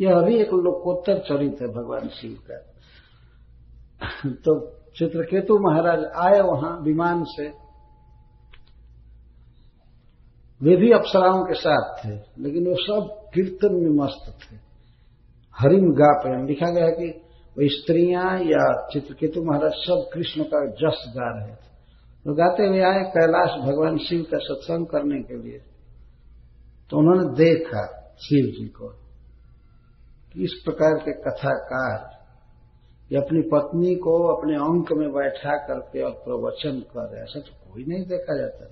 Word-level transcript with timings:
यह 0.00 0.16
अभी 0.16 0.36
एक 0.36 0.48
लोकोत्तर 0.48 1.18
चरित 1.18 1.56
है 1.60 1.68
भगवान 1.68 2.08
शिव 2.08 2.38
का। 2.50 2.58
तो 4.30 4.70
चित्रकेतु 4.98 5.58
महाराज 5.58 6.04
आए 6.16 6.40
वहाँ 6.40 6.80
विमान 6.82 7.24
से। 7.24 7.48
वे 10.62 10.76
भी 10.76 10.92
अप्सराओं 10.92 11.44
के 11.44 11.54
साथ 11.54 12.04
थे, 12.04 12.42
लेकिन 12.42 12.68
वो 12.68 12.74
सब 12.74 13.30
कीर्तन 13.34 13.74
में 13.74 14.04
मस्त 14.04 14.38
थे। 14.42 14.56
हरिम 15.58 15.92
गा 15.92 16.20
प्रेम 16.20 16.46
लिखा 16.46 16.70
गया 16.70 16.88
कि 16.88 17.08
वो 17.58 17.68
स्त्रियाँ 17.68 18.38
या 18.38 18.88
चित्रकेतु 18.92 19.42
महाराज 19.42 19.72
सब 19.72 20.10
कृष्ण 20.14 20.42
का 20.42 20.66
जस 20.66 21.04
गा 21.16 21.38
रहे 21.38 21.54
थे। 21.54 21.68
तो 22.24 22.34
गाते 22.34 22.66
हुए 22.66 22.80
आए 22.80 23.02
कैलाश 23.02 23.50
भगवान 23.60 23.98
शिव 23.98 24.22
का 24.22 24.38
सत्संग 24.38 24.86
करने 24.86 25.22
के 25.22 25.42
लिए। 25.42 25.58
तो 26.90 26.98
उन्होंने 26.98 27.34
देखा 27.34 27.86
शिव 28.18 28.46
जी 28.46 28.68
कि। 28.68 29.07
इस 30.38 30.62
प्रकार 30.64 30.94
के 30.94 31.12
कथाकार 31.12 32.18
ये 33.12 33.18
अपनी 33.18 33.42
पत्नी 33.42 33.94
को 33.94 34.36
अपने 34.36 34.56
अंक 34.56 34.92
में 34.92 35.12
बैठा 35.12 35.56
करके 35.56 36.02
और 36.02 36.10
प्रवचन 36.10 36.80
कर 36.80 37.12
रहे 37.12 37.22
ऐसा 37.22 37.40
तो 37.40 37.72
कोई 37.72 37.84
नहीं 37.84 38.04
देखा 38.04 38.38
जाता। 38.38 38.64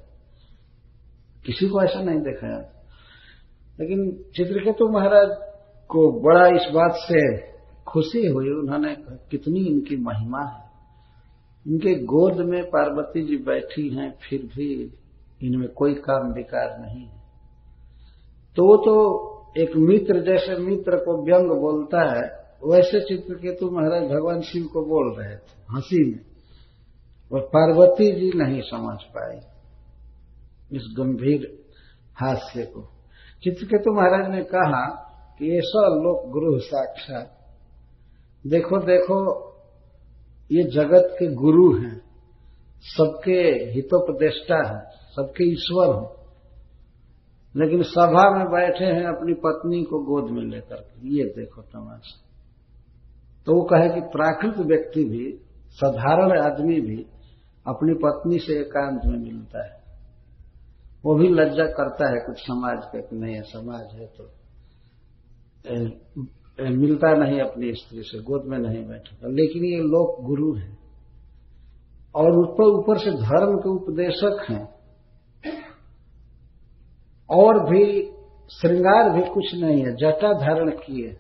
किसी 1.46 1.68
को 1.68 1.82
ऐसा 1.82 2.02
नहीं 2.02 2.20
देखा 2.20 2.48
जाता। 2.48 2.82
लेकिन 3.80 4.24
चित्रकेतु 4.36 4.88
महाराज 4.88 5.28
को 5.88 6.20
बड़ा 6.20 6.46
इस 6.46 6.72
बात 6.74 6.92
से 6.94 7.48
खुशी 7.84 8.26
हुई। 8.26 8.50
उन्होंने 8.50 8.96
कितनी 9.30 9.60
इनकी 9.60 9.96
महिमा 9.96 10.42
है। 10.42 10.66
इनके 11.66 11.94
गोद 11.94 12.36
में 12.36 12.64
पार्वती 12.64 13.26
जी 13.26 13.36
बैठी 13.36 13.96
हैं, 13.96 14.18
फिर 14.30 14.42
भी 14.42 14.94
इनमें 15.42 15.68
कोई 15.68 15.94
काम 15.94 16.32
विकार 16.32 16.78
नहीं 16.80 17.06
है। 17.06 17.18
तो 18.56 18.76
तो 18.76 19.35
एक 19.58 19.76
मित्र 19.76 20.20
जैसे 20.20 20.56
मित्र 20.56 20.96
को 20.96 21.24
व्यंग 21.24 21.60
बोलता 21.60 22.00
है, 22.00 22.46
वैसे 22.64 23.00
चित्रकेतु 23.00 23.70
महाराज 23.70 24.02
भगवान 24.02 24.40
शिव 24.40 24.64
को 24.64 24.84
बोल 24.84 25.14
रहे 25.18 25.36
थे, 25.36 25.40
हँसी 25.70 26.10
में। 26.10 26.20
और 27.32 27.40
पार्वती 27.40 28.20
जी 28.20 28.38
नहीं 28.38 28.60
समझ 28.60 28.98
पाई 29.02 29.36
इस 30.76 30.94
गंभीर 30.98 31.58
हास्य 32.14 32.62
को। 32.62 32.82
चित्रकेतु 33.42 33.92
महाराज 33.92 34.30
ने 34.30 34.42
कहा 34.42 35.02
कि 35.38 35.56
ऐसा 35.56 35.88
लोक 35.88 36.30
गुरु 36.30 36.58
साक्षात। 36.58 37.32
देखो 38.46 38.78
देखो, 38.78 39.46
ये 40.52 40.62
जगत 40.62 41.16
के 41.18 41.26
गुरु 41.34 41.78
हैं, 41.78 42.00
सबके 42.80 43.70
हितोपदेष्टा 43.72 44.56
हैं, 44.56 44.90
सबके 44.90 45.44
ईश्वर 45.44 45.96
हैं। 45.96 46.15
लेकिन 47.56 47.82
सभा 47.82 48.22
में 48.30 48.46
बैठे 48.46 48.84
हैं 48.84 49.04
अपनी 49.06 49.34
पत्नी 49.34 49.82
को 49.82 49.98
गोद 50.04 50.30
में 50.30 50.42
लेकर 50.44 50.84
ये 51.06 51.24
देखो 51.24 51.62
तमाशा। 51.62 52.18
तो 53.46 53.54
वो 53.54 53.62
कहे 53.62 53.88
कि 53.88 54.00
प्राकृत 54.08 54.58
व्यक्ति 54.66 55.04
भी 55.04 55.24
साधारण 55.72 56.38
आदमी 56.40 56.80
भी 56.80 56.96
अपनी 57.66 57.94
पत्नी 57.94 58.38
से 58.38 58.58
एकांत 58.60 59.00
में 59.04 59.18
मिलता 59.18 59.64
है। 59.64 59.74
वो 61.04 61.14
भी 61.14 61.28
लज्जा 61.28 61.64
करता 61.72 62.10
है 62.10 62.20
कुछ 62.26 62.38
समाज 62.38 62.84
का 62.84 63.00
कि 63.00 63.16
नहीं 63.16 63.34
है 63.34 63.42
समाज 63.42 63.94
है 63.94 64.06
तो 64.06 64.24
ए, 65.66 65.76
ए, 66.58 66.68
मिलता 66.70 67.14
नहीं 67.14 67.40
अपनी 67.40 67.72
स्त्री 67.72 68.02
से 68.02 68.22
गोद 68.22 68.44
में 68.44 68.58
नहीं 68.58 68.86
बैठता। 68.88 69.28
लेकिन 69.30 69.64
ये 69.64 69.80
लोग 69.88 70.24
गुरु 70.24 70.54
हैं 70.54 70.78
और 72.14 72.38
ऊपर 72.38 72.64
ऊपर 72.64 72.98
से 72.98 73.10
धर्म 73.10 73.56
के 73.56 73.70
उपदेशक 73.70 74.46
हैं। 74.50 74.64
और 77.30 77.70
भी 77.70 78.02
श्रृंगार 78.50 79.10
भी 79.10 79.34
कुछ 79.34 79.54
नहीं 79.54 79.84
है। 79.84 79.96
जटा 79.96 80.32
धारण 80.32 80.70
किए। 80.70 81.16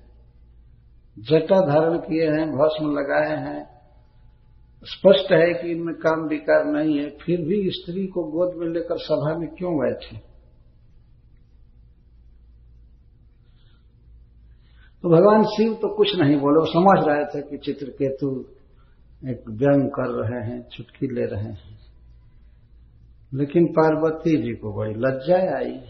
जटा 1.18 1.60
धारण 1.60 1.98
किए 1.98 2.30
हैं, 2.30 2.50
भस्म 2.52 2.90
लगाए 2.90 3.36
हैं। 3.36 3.76
स्पष्ट 4.84 5.32
है 5.32 5.54
कि 5.54 5.70
इनमें 5.70 5.94
काम 5.94 6.28
विकार 6.28 6.64
नहीं 6.64 6.98
है। 6.98 7.10
फिर 7.10 7.40
भी 7.40 7.70
स्त्री 7.70 8.06
को 8.06 8.24
गोद 8.24 8.54
में 8.56 8.68
लेकर 8.68 8.98
सभा 8.98 9.38
में 9.38 9.48
क्यों 9.48 9.78
बैठे? 9.78 10.16
तो 15.02 15.08
भगवान 15.08 15.44
शिव 15.44 15.74
तो 15.74 15.96
कुछ 15.96 16.16
नहीं 16.16 16.36
बोले। 16.36 16.58
वो 16.58 16.66
समझ 16.66 17.08
रहे 17.08 17.24
थे 17.24 17.50
कि 17.50 17.58
चित्रकेतु 17.58 18.44
एक 19.28 19.44
व्यंग 19.48 19.88
कर 19.88 20.08
रहे 20.08 20.52
हैं, 20.52 20.68
छुटकी 20.68 21.06
ले 21.06 21.26
रहे 21.26 21.44
हैं। 21.44 21.76
लेकिन 23.34 23.66
पार्वती 23.66 24.42
जी 24.42 24.54
को 24.54 24.72
बड़ी 24.72 24.94
लज्जा 24.94 25.56
आई। 25.56 25.80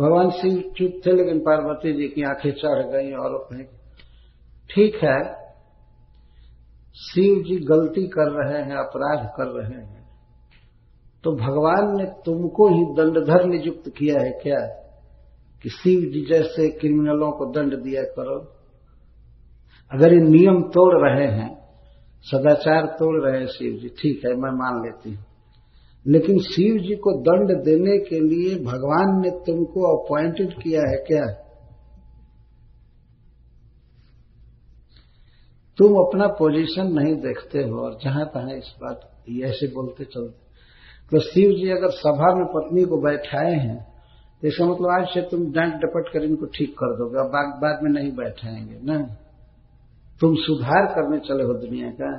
भगवान 0.00 0.30
शिव 0.30 0.58
चुप 0.76 1.00
थे, 1.06 1.12
लेकिन 1.12 1.38
पार्वती 1.40 1.92
जी 1.92 2.08
की 2.08 2.22
आँखें 2.22 2.50
चढ़ 2.52 2.82
गई 2.92 3.12
और 3.14 3.38
ठीक 4.70 4.94
है, 4.96 5.18
शिव 6.96 7.42
जी 7.42 7.56
गलती 7.64 8.06
कर 8.08 8.30
रहे 8.32 8.62
हैं, 8.62 8.76
अपराध 8.78 9.26
कर 9.36 9.48
रहे 9.52 9.80
हैं 9.80 9.98
तो 11.24 11.32
भगवान 11.36 11.96
ने 11.96 12.04
तुमको 12.24 12.68
ही 12.68 12.84
दंडधर 12.94 13.44
नियुक्त 13.44 13.88
किया 13.88 14.20
है 14.20 14.30
क्या? 14.42 14.60
कि 15.62 15.68
शिव 15.68 16.00
जी 16.12 16.24
जैसे 16.26 16.68
क्रिमिनलों 16.70 17.30
को 17.32 17.46
दंड 17.52 17.74
दिया 17.76 18.02
करो। 18.16 18.38
अगर 19.90 20.12
ये 20.12 20.20
नियम 20.20 20.62
तोड़ 20.68 20.94
रहे 21.00 21.26
हैं, 21.28 21.50
सदाचार 22.24 22.86
तोड़ 22.98 23.16
रहे 23.24 23.40
हैं 23.40 23.46
शिव 23.48 23.72
जी, 23.72 23.88
ठीक 23.88 24.24
है, 24.26 24.32
मैं 24.32 24.52
मान 24.52 24.82
लेती 24.84 25.14
हूँ। 25.14 25.24
लेकिन 26.06 26.38
शिव 26.40 26.76
जी 26.78 26.94
को 26.96 27.12
दंड 27.20 27.50
देने 27.64 27.96
के 28.00 28.20
लिए 28.20 28.54
भगवान 28.64 29.20
ने 29.22 29.30
तुमको 29.46 29.82
अपॉइंटेड 29.96 30.52
किया 30.52 30.82
है 30.90 30.96
क्या? 31.06 31.26
तुम 35.78 35.92
अपना 35.96 36.26
पोजीशन 36.38 36.92
नहीं 36.92 37.14
देखते 37.16 37.58
हो 37.58 37.76
और 37.80 37.98
जहाँ 38.04 38.24
तहां 38.26 38.56
इस 38.56 38.74
बात 38.82 39.06
ऐसे 39.44 39.66
बोलते 39.66 40.04
चलते। 40.04 40.48
तो 41.12 41.20
शिव 41.20 41.50
जी 41.50 41.70
अगर 41.70 41.90
सभा 41.90 42.34
में 42.34 42.46
पत्नी 42.46 42.84
को 42.84 42.96
बैठाए 43.00 43.54
हैं 43.54 43.78
तो 44.42 44.48
इसका 44.48 44.64
मतलब 44.64 44.88
आज 44.90 45.06
से 45.08 45.22
तुम 45.22 45.44
डांट 45.52 45.74
डपट 45.74 46.12
कर 46.12 46.24
इनको 46.24 46.46
ठीक 46.46 46.74
कर 46.74 46.96
दोगे, 46.96 47.18
अब 47.18 47.30
बाद 47.62 47.82
में 47.82 47.90
नहीं 47.92 48.12
बैठाएँगे, 48.12 48.78
ना? 48.82 48.98
तुम 50.20 50.34
सुधार 50.34 50.86
करने 50.86 51.18
चले 51.18 51.44
हो 51.44 51.54
दुनिया 51.54 51.90
का। 51.90 52.10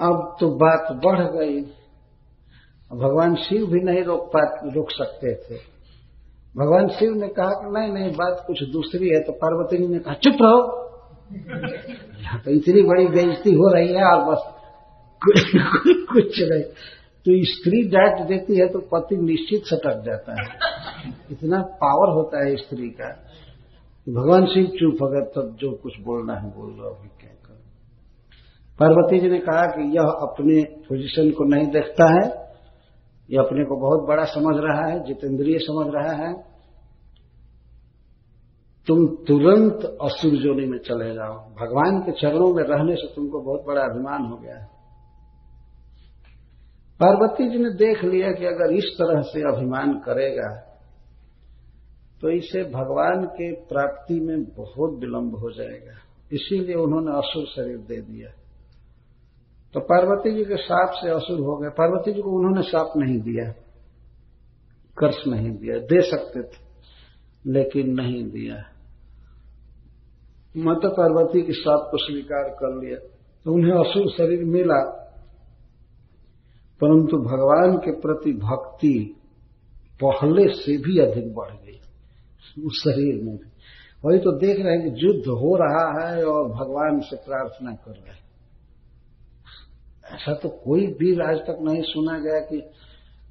अब 0.00 0.36
तो 0.40 0.48
बात 0.48 0.92
बढ़ 0.92 1.20
गई। 1.20 1.60
भगवान 2.96 3.34
शिव 3.34 3.66
भी 3.66 3.80
नहीं 3.80 4.04
रोक 4.04 4.30
पा 4.36 4.40
रोक 4.70 4.90
सकते 4.90 5.34
थे। 5.34 5.58
भगवान 6.56 6.88
शिव 6.88 7.14
ने 7.14 7.28
कहा 7.28 7.46
कि 7.46 7.70
नहीं 7.70 7.92
नहीं, 7.92 8.12
बात 8.12 8.44
कुछ 8.46 8.62
दूसरी 8.62 9.08
है 9.08 9.22
तो 9.22 9.32
पार्वती 9.32 9.88
ने 9.88 9.98
कहा, 9.98 10.14
चुप 10.14 10.34
रहो। 10.34 10.90
तो 12.44 12.50
इतनी 12.50 12.82
बड़ी 12.82 13.06
बेइज्जती 13.06 13.52
हो 13.52 13.74
रही 13.74 13.88
है, 13.88 14.04
और 14.04 14.34
बस 14.34 14.54
कुछ 16.12 16.40
नहीं। 16.40 16.62
तो 17.26 17.44
स्त्री 17.44 17.88
डांट 17.88 18.28
देती 18.28 18.56
है 18.56 18.68
तो 18.68 18.78
पति 18.78 19.16
निश्चित 19.16 19.62
सटक 19.64 20.02
जाता 20.06 20.32
है। 20.32 20.48
इतना 21.30 21.62
पावर 21.62 22.12
होता 22.14 22.44
है 22.44 22.56
स्त्री 22.56 22.88
का। 22.88 23.08
भगवान 24.08 24.46
शिव 24.46 24.64
चुप 24.64 25.02
अगर 25.02 25.24
तब 25.24 25.56
जो 25.56 25.72
कुछ 25.72 25.92
बोलना 26.00 26.34
है, 26.34 26.48
बोल 26.50 26.70
रहा 26.70 26.88
अभी 26.88 27.08
पार्वती 28.80 29.18
जी 29.20 29.28
ने 29.30 29.38
कहा 29.38 29.64
कि 29.66 29.82
यह 29.96 30.02
अपने 30.02 30.62
पोजीशन 30.84 31.30
को 31.30 31.44
नहीं 31.44 31.66
देखता 31.66 32.06
है। 32.12 32.28
यह 33.30 33.40
अपने 33.40 33.64
को 33.64 33.76
बहुत 33.76 34.06
बड़ा 34.08 34.24
समझ 34.24 34.54
रहा 34.56 34.86
है, 34.86 35.04
जितेंद्रिय 35.04 35.58
समझ 35.58 35.86
रहा 35.94 36.14
है। 36.16 36.32
तुम 38.86 39.06
तुरंत 39.26 39.84
असुर 40.02 40.36
जोनी 40.36 40.66
में 40.66 40.78
चले 40.78 41.14
जाओ। 41.14 41.34
भगवान 41.54 42.00
के 42.00 42.12
चरणों 42.12 42.54
में 42.54 42.62
रहने 42.62 42.94
से 42.94 43.12
तुमको 43.16 43.40
बहुत 43.40 43.64
बड़ा 43.66 43.80
अभिमान 43.80 44.22
हो 44.22 44.36
गया 44.36 44.56
है। 44.56 44.66
पार्वती 47.00 47.48
जी 47.48 47.58
ने 47.58 47.70
देख 47.76 48.04
लिया 48.04 48.32
कि 48.32 48.46
अगर 48.46 48.72
इस 48.72 48.90
तरह 48.98 49.20
से 49.22 49.40
अभिमान 49.40 49.92
करेगा 49.98 50.48
तो 52.22 52.30
इसे 52.30 52.62
भगवान 52.62 53.24
के 53.26 53.52
प्राप्ति 53.52 54.20
में 54.20 54.44
बहुत 54.44 54.98
विलंब 55.00 55.36
हो 55.36 55.50
जाएगा। 55.52 55.94
इसीलिए 56.32 56.74
उन्होंने 56.74 57.16
असुर 57.18 57.46
शरीर 57.46 57.78
दे 57.78 58.00
दिया। 58.00 58.30
तो 59.74 59.80
पार्वती 59.80 60.34
जी 60.36 60.44
के 60.44 60.56
साप 60.56 60.92
से 60.94 61.10
असुर 61.10 61.40
हो 61.40 61.56
गए। 61.56 61.68
पार्वती 61.70 62.12
जी 62.12 62.20
को 62.20 62.30
उन्होंने 62.30 62.62
साप 62.62 62.92
नहीं 62.96 63.18
दिया, 63.20 63.44
कर्ष 64.96 65.20
नहीं 65.26 65.50
दिया, 65.50 65.78
दे 65.84 66.00
सकते 66.02 66.42
थे, 66.42 66.58
लेकिन 67.44 67.92
नहीं 67.94 68.22
दिया। 68.30 68.56
माता 70.54 70.88
पार्वती 70.90 71.42
के 71.42 71.52
साप 71.52 71.88
को 71.90 71.98
स्वीकार 71.98 72.48
कर 72.54 72.72
लिया 72.76 72.96
तो 73.46 73.52
उन्हें 73.52 73.72
असुर 73.74 74.10
शरीर 74.10 74.44
मिला। 74.46 74.80
परंतु 76.80 77.16
भगवान 77.20 77.76
के 77.76 77.92
प्रति 78.00 78.32
भक्ति 78.42 78.94
पहले 80.00 80.46
से 80.54 80.76
भी 80.78 80.98
अधिक 81.00 81.34
बढ़ 81.34 81.52
गई, 81.54 81.78
उस 82.62 82.80
शरीर 82.84 83.22
में 83.24 83.38
वही 84.04 84.18
तो 84.18 84.32
देख 84.38 84.60
रहे 84.60 84.74
हैं 84.74 84.82
कि 84.84 85.06
युद्ध 85.06 85.26
हो 85.36 85.56
रहा 85.56 85.86
है 86.00 86.24
और 86.24 86.48
भगवान 86.50 87.00
से 87.00 87.16
प्रार्थना 87.16 87.72
कर 87.76 87.92
रहे 87.92 88.12
हैं। 88.12 88.29
ऐसा 90.14 90.34
तो 90.34 90.48
कोई 90.48 90.86
वीर 90.86 91.22
आज 91.22 91.36
तक 91.36 91.58
नहीं 91.62 91.82
सुना 91.82 92.18
गया 92.18 92.40
कि 92.40 92.70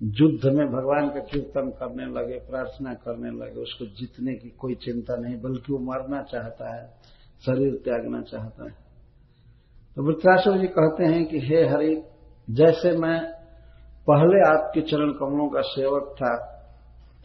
युद्ध 0.04 0.46
में 0.46 0.68
भगवान 0.68 1.10
का 1.10 1.20
कीर्तन 1.20 1.70
करने 1.70 2.06
लगे, 2.06 2.40
प्रार्थना 2.40 2.94
करने 2.94 3.30
लगे, 3.30 3.62
उसको 3.62 3.86
जीतने 3.86 4.34
की 4.34 4.50
कोई 4.50 4.76
चिंता 4.76 5.16
नहीं, 5.16 5.42
बल्कि 5.42 5.74
वो 5.74 5.80
मरना 5.80 6.22
चाहता 6.22 6.76
है, 6.76 6.90
शरीर 7.46 7.74
त्यागना 7.74 8.22
चाहता 8.22 8.64
है। 8.64 8.76
तो 9.96 10.04
वृत्रासुर 10.04 10.58
जी 10.58 10.68
कहते 10.68 11.06
हैं 11.06 11.26
कि, 11.26 11.40
हे 11.40 11.70
हरि, 11.70 12.04
जैसे 12.50 12.98
मैं 12.98 13.34
पहले 14.08 14.50
आपके 14.50 14.82
चरण 14.82 15.12
कमलों 15.12 15.50
का 15.50 15.62
सेवक 15.62 16.16
था, 16.16 16.56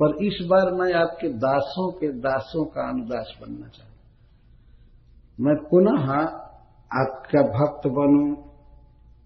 पर 0.02 0.24
इस 0.24 0.46
बार 0.46 0.72
मैं 0.72 0.94
आपके 0.94 1.28
दासों 1.28 1.92
के 1.92 2.08
दासों 2.08 2.64
का 2.64 2.88
अनुदास 2.88 3.38
बनना 3.42 3.68
चाहता 3.68 3.94
मैं 5.40 5.56
पुनः 5.56 6.12
आपका 7.02 7.42
भक्त 7.42 7.86
बनूं 7.86 8.53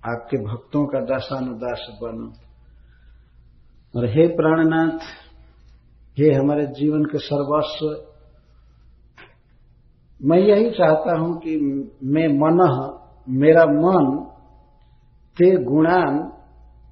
आपके 0.07 0.37
भक्तों 0.37 0.87
का 0.87 1.01
दासानुदास 1.01 1.99
बनूं। 2.03 2.31
और 3.97 4.07
हे 4.07 4.27
प्राणनाथ, 4.29 4.99
हे 6.19 6.33
हमारे 6.33 6.67
जीवन 6.67 7.05
के 7.05 7.19
सर्वस्व, 7.19 8.05
मैं 10.25 10.39
यही 10.39 10.71
चाहता 10.71 11.19
हूँ 11.19 11.41
कि 11.41 11.57
मैं 12.05 12.29
मन, 12.29 12.99
मेरा 13.29 13.65
मन, 13.65 14.25
ते 15.37 15.65
गुणान 15.65 16.33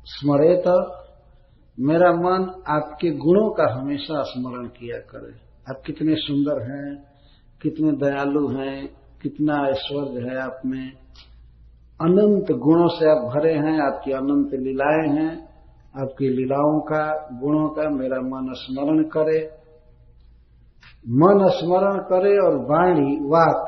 स्मरेत, 0.05 0.93
मेरा 1.81 2.13
मन 2.13 2.63
आपके 2.69 3.11
गुणों 3.11 3.51
का 3.51 3.81
हमेशा 3.81 4.23
स्मरण 4.23 4.67
किया 4.67 4.99
करे। 4.99 5.33
आप 5.71 5.83
कितने 5.87 6.15
सुंदर 6.17 6.63
हैं, 6.63 7.05
कितने 7.63 7.93
दयालु 7.93 8.49
हैं, 8.49 8.89
कितना 9.23 9.69
ऐश्वर्य 9.69 10.29
है 10.29 10.39
आप 10.39 10.61
में। 10.67 10.93
अनंत 12.01 12.53
गुणों 12.53 12.89
से 12.89 13.11
आप 13.11 13.17
भरे 13.17 13.53
हैं, 13.53 13.81
आपकी 13.81 14.13
अनंत 14.13 14.51
लीलाएँ 14.55 15.09
हैं, 15.09 15.49
आपकी 16.03 16.29
लीलाओं 16.29 16.81
का, 16.81 17.29
गुणों 17.41 17.69
का 17.69 17.91
मेरा 17.91 18.21
मन 18.21 18.53
स्मरण 18.53 19.03
करे। 19.03 19.51
मन 21.09 21.49
स्मरण 21.49 21.99
करे 21.99 22.39
और 22.39 22.57
वाणी, 22.57 23.17
वाक, 23.17 23.67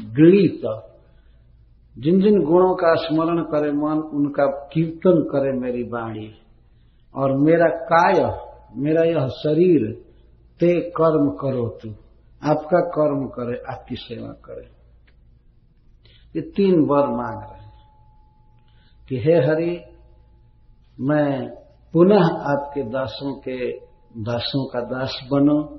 गीत 0.00 0.60
जिन 1.98 2.20
जिन 2.20 2.42
गुणों 2.42 2.74
का 2.74 2.94
स्मरण 2.94 3.42
करे 3.42 3.72
मन, 3.72 3.98
उनका 3.98 4.46
कीर्तन 4.46 5.22
करे 5.22 5.52
मेरी 5.60 5.82
वाणी। 5.82 6.34
और 7.16 7.32
मेरा 7.32 7.68
काय, 7.68 8.40
मेरा 8.76 9.02
यह 9.02 9.26
शरीर, 9.26 9.92
ते 10.60 10.80
कर्म 10.80 11.30
करो 11.30 11.68
तू। 11.68 11.90
आपका 12.44 12.80
कर्म 12.80 13.26
करे, 13.26 13.62
आपकी 13.72 13.94
सेवा 13.94 14.28
करे। 14.28 14.81
ये 16.36 16.42
तीन 16.42 16.80
वर 16.80 17.06
मांग 17.06 17.42
रहे 17.42 17.62
हैं 17.62 17.72
कि 19.08 19.16
हे 19.16 19.46
हरि, 19.46 19.84
मैं 21.00 21.50
पुनः 21.92 22.24
आपके 22.24 22.82
दासों 22.82 23.34
के, 23.34 23.72
दासों 24.22 24.66
का 24.66 24.80
दास 24.80 25.28
बनो 25.32 25.78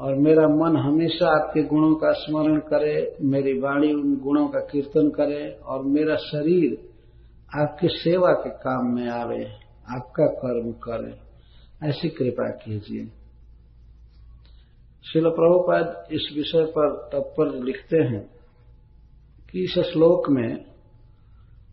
और 0.00 0.14
मेरा 0.14 0.48
मन 0.48 0.76
हमेशा 0.76 1.26
आपके 1.26 1.62
गुणों 1.62 1.94
का 1.94 2.12
स्मरण 2.12 2.58
करे, 2.58 3.16
मेरी 3.22 3.60
वाणी 3.60 3.92
उन 3.92 4.16
गुणों 4.16 4.48
का 4.48 4.60
कीर्तन 4.60 5.08
करे 5.08 5.50
और 5.50 5.82
मेरा 5.84 6.16
शरीर 6.16 6.96
आपकी 7.60 7.88
सेवा 7.88 8.32
के 8.32 8.50
काम 8.50 8.94
में 8.94 9.08
आवे, 9.08 9.44
आपका 9.96 10.26
कर्म 10.26 10.72
करे। 10.72 11.26
ऐसी 11.88 12.08
कृपा 12.08 12.50
कीजिए। 12.50 13.06
शिल 15.12 15.22
प्रभुपाद 15.22 16.04
इस 16.12 16.34
विषय 16.36 16.64
पर 16.64 17.08
तत्पर 17.12 17.64
लिखते 17.64 17.96
हैं। 17.96 18.36
कि 19.50 19.64
इस 19.64 19.78
श्लोक 19.78 20.30
में 20.30 20.64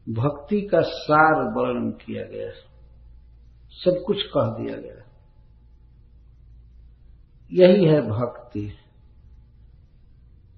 भक्ति 0.10 0.62
का 0.62 0.82
सार 0.82 1.44
वर्णन 1.44 1.92
किया 1.92 2.24
गया 2.24 2.50
सब 3.70 4.04
कुछ 4.08 4.18
कह 4.22 4.64
दिया 4.64 4.78
गया 4.78 5.04
यही 7.52 7.86
है 7.86 8.02
भक्ति। 8.02 8.74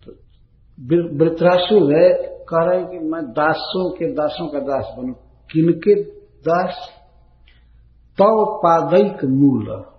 तो 0.06 0.12
वृत्रासुर 1.18 1.94
है 1.94 2.36
कह 2.40 2.64
रहे 2.64 2.86
कि 2.86 3.00
मैं 3.00 3.24
दासों 3.24 3.92
के, 3.92 4.14
दासों 4.14 4.48
का 4.48 4.60
दास 4.60 4.96
बनू। 4.98 5.14
किनके 5.52 6.04
दास? 6.20 6.90
तव 8.18 8.60
पादिक 8.66 9.26
मूल। 9.26 9.66
तव 9.66 9.92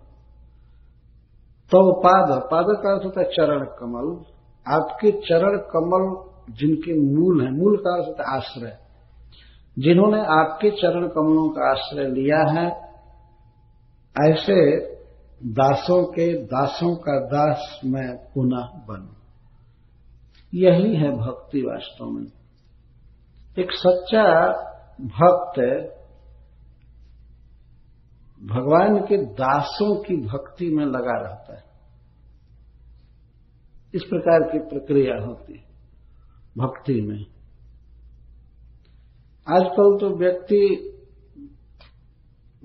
तो 1.70 2.00
पाद। 2.00 2.40
पाद 2.50 2.64
का 2.68 2.94
अर्थ 2.94 3.04
होता 3.04 3.20
है 3.20 3.26
चरण 3.26 3.64
कमल। 3.64 4.24
आपके 4.72 5.10
चरण 5.10 5.58
कमल 5.58 6.35
जिनके 6.50 7.00
मूल 7.00 7.44
है, 7.44 7.50
मूल 7.50 7.76
का 7.76 8.04
अर्थ 8.04 8.20
आश्रय। 8.20 8.78
जिन्होंने 9.78 10.20
आपके 10.20 10.70
चरण 10.70 11.08
कमलों 11.08 11.48
का 11.48 11.70
आश्रय 11.70 12.04
लिया 12.04 12.50
है, 12.50 12.86
ऐसे 14.30 14.80
दासों 15.44 16.04
के 16.04 16.44
दासों 16.44 16.96
का 16.96 17.26
दास 17.26 17.80
मैं 17.84 18.16
पुनः 18.16 18.66
बनू। 18.66 19.16
यही 20.54 20.96
है 20.96 21.10
भक्ति 21.10 21.60
वास्तव 21.60 22.04
में। 22.04 22.26
एक 23.58 23.68
सच्चा 23.72 24.48
भक्त 25.00 25.58
भगवान 28.42 28.98
के 28.98 29.24
दासों 29.24 30.02
की 30.02 30.16
भक्ति 30.16 30.74
में 30.74 30.86
लगा 30.86 31.28
रहता 31.28 31.56
है। 31.56 31.64
इस 33.94 34.02
प्रकार 34.02 34.40
की 34.40 34.58
प्रक्रिया 34.58 35.24
होती 35.24 35.65
भक्ति 36.58 37.00
में। 37.00 37.26
आजकल 39.48 39.98
तो 40.00 40.18
व्यक्ति 40.18 40.92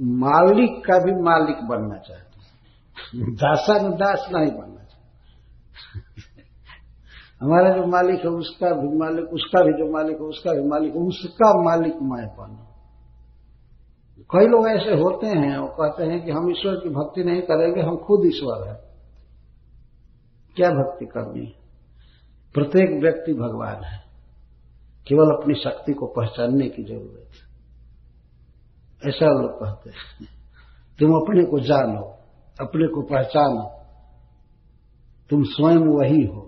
मालिक 0.01 0.85
का 0.85 0.99
भी 0.99 1.11
मालिक 1.23 1.67
बनना 1.67 1.97
चाहता 1.97 2.23
है। 2.23 2.31
दासानुदास 3.35 4.29
नहीं 4.33 4.51
बनना 4.51 4.83
चाहता। 4.83 4.91
हमारा 7.41 7.69
जो 7.69 7.87
मालिक 7.87 8.19
है, 8.19 8.29
उसका 8.29 8.69
भी 8.69 8.97
मालिक, 8.97 9.25
उसका 9.25 9.63
भी 9.63 9.71
जो 9.71 9.93
मालिक 9.93 10.17
है, 10.17 10.23
उसका 10.23 10.53
भी 10.53 10.67
मालिक, 10.67 10.95
उसका 10.95 11.63
मालिक 11.63 11.93
मैं 11.93 12.27
बनू। 12.27 12.67
कई 14.31 14.47
लोग 14.47 14.67
ऐसे 14.67 15.01
होते 15.01 15.27
हैं 15.27 15.57
वो 15.57 15.67
कहते 15.67 16.03
हैं 16.03 16.25
कि 16.25 16.31
हम 16.31 16.51
ईश्वर 16.51 16.75
की 16.75 16.89
भक्ति 16.89 17.23
नहीं 17.23 17.41
करेंगे, 17.41 17.81
हम 17.81 17.97
खुद 17.97 18.25
ईश्वर 18.25 18.67
है। 18.67 18.75
क्या 20.55 20.69
भक्ति 20.69 21.05
करनी 21.05 21.45
है? 21.45 21.60
प्रत्येक 22.53 23.01
व्यक्ति 23.01 23.33
भगवान 23.33 23.83
है। 23.83 24.03
केवल 25.07 25.41
अपनी 25.41 25.53
शक्ति 25.53 25.93
को 25.93 26.05
पहचानने 26.05 26.69
की 26.69 26.83
ज़रूरत 26.83 27.29
है। 27.31 27.51
ऐसा 29.09 29.25
लोग 29.25 29.51
कहते 29.51 29.89
हैं। 29.89 30.29
तुम 30.99 31.15
अपने 31.15 31.43
को 31.43 31.59
जानो, 31.59 32.01
अपने 32.61 32.87
को 32.87 33.01
पहचानो। 33.01 33.81
तुम 35.29 35.43
स्वयं 35.43 35.77
वही 35.77 36.25
हो। 36.25 36.47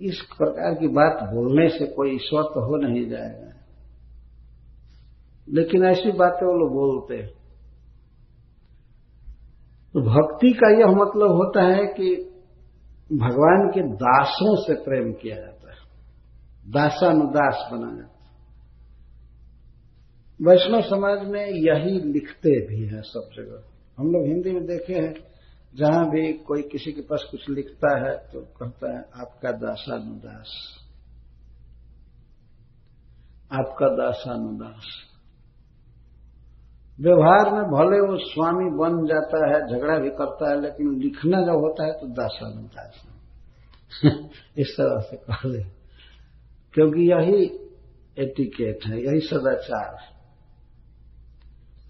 इस 0.00 0.20
प्रकार 0.38 0.74
की 0.74 0.88
बात 0.88 1.22
बोलने 1.22 1.68
से 1.68 1.86
कोई 1.86 2.14
ईश्वर 2.14 2.42
तो 2.42 2.60
हो 2.66 2.76
नहीं 2.76 3.08
जाएगा। 3.08 3.48
लेकिन 5.48 5.84
ऐसी 5.84 6.12
बातें 6.12 6.46
वो 6.46 6.52
लोग 6.52 6.72
बोलते 6.72 7.22
हैं। 7.22 7.42
तो 9.92 10.00
भक्ति 10.00 10.52
का 10.52 10.80
यह 10.80 10.86
मतलब 10.86 11.30
होता 11.30 11.62
है 11.62 11.86
कि 11.86 12.31
भगवान 13.12 13.70
के 13.74 13.82
दासों 13.94 14.56
से 14.56 14.74
प्रेम 14.74 15.12
किया 15.12 15.36
जाता 15.36 15.70
है। 15.70 15.76
दासानुदास 16.72 17.68
बना 17.72 17.96
जाता 17.96 18.14
है। 18.14 18.22
वैष्णव 20.42 20.80
समाज 20.80 21.28
में 21.28 21.46
यही 21.46 22.12
लिखते 22.12 22.66
भी 22.66 22.86
हैं 22.86 23.02
सब 23.02 23.30
जगह। 23.34 23.62
हम 23.98 24.12
लोग 24.12 24.26
हिंदी 24.26 24.52
में 24.52 24.64
देखे 24.64 24.94
हैं, 24.94 25.14
जहाँ 25.74 26.10
भी 26.10 26.32
कोई 26.32 26.62
किसी 26.62 26.92
के 26.92 27.00
पास 27.00 27.24
कुछ 27.30 27.50
लिखता 27.50 27.98
है 27.98 28.16
तो 28.16 28.40
कहता 28.40 28.92
है, 28.92 28.98
आपका 28.98 29.52
दासानुदास। 29.52 30.78
आपका 33.52 33.86
दासानुदास। 33.86 35.11
व्यवहार 37.00 37.52
में 37.52 37.62
भले 37.62 38.00
वो 38.00 38.18
स्वामी 38.18 38.64
बन 38.64 39.06
जाता 39.06 39.48
है, 39.48 39.66
झगड़ा 39.68 39.98
भी 39.98 40.10
करता 40.10 40.50
है, 40.50 40.60
लेकिन 40.60 41.00
लिखना 41.00 41.40
जब 41.40 41.52
होता 41.52 41.84
है 41.86 41.92
तो 41.92 42.06
दासानुदास 42.06 43.08
इस 44.58 44.68
तरह 44.68 45.00
से 45.00 45.16
कह 45.16 45.48
दे। 45.48 45.62
क्योंकि 46.74 47.12
यही 47.12 47.44
एटिकेट 48.18 48.78
है, 48.86 48.98
यही 48.98 49.20
सदाचार 49.20 49.96
है। 50.00 50.12